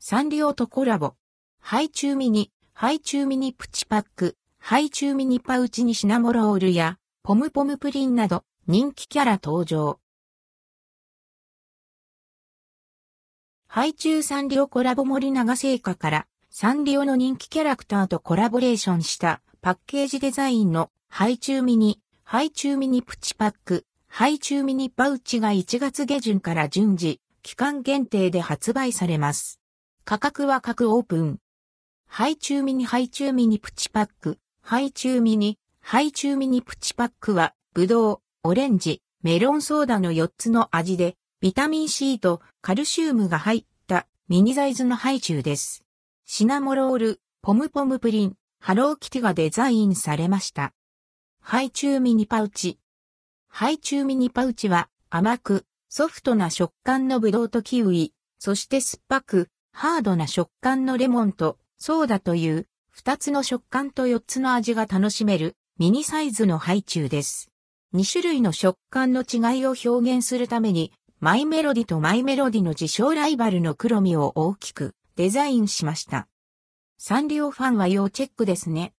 [0.00, 1.16] サンリオとコラボ。
[1.60, 9.98] ハイチュウミニ、ハイチュウミニプチパック、ハイチュウミニパウチにシナモロールや、ポムポムプリンなど、人気キャラ登場。
[13.66, 29.60] ハイチュウサンリオコラボ森永製菓から、サンリオの人気キャラクターとコラボレーションしたパッケージデザインのハイチュウミニ、ハイチュウミニプチパック、ハイチュウミニパウチが1月下旬から順次、期間限定で発売されます。
[30.08, 31.38] 価格は各オープン。
[32.06, 45.84] ハイチュウミニハイチュウミニプチパック、ハイチュウミニ、ハイチュウミニプチパックは、ブドウ、オレンジ、メロンソーダの4つの味で、ビタミン C とカルシウムが入ったミニサイズのハイチュウです。
[46.24, 50.72] シナモロール、ポムポムプリン、ハローキティがデザインされました。
[51.42, 52.78] ハイチュウミニパウチ。
[53.46, 67.52] ハイチュウミニパウチは甘く、ソフトな食感のブドウとキウイ、そして酸っぱく、ハードな食感のレモンとソーダという2つの食感と4つの味が楽しめるミニサイズのハイチュウです。
[67.94, 76.26] 2種類の食感の違いを表現するために、マイメロディとマイメロディの自称ライバルの黒みを大きくデザインしました。
[76.98, 78.86] サンリオファンは要チェックですね。